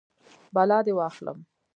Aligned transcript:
بلا 0.55 0.79
دې 0.85 0.93
واخلم. 0.95 1.37